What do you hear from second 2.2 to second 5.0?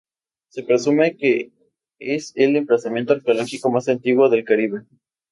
el emplazamiento arqueológico más antiguo del Caribe.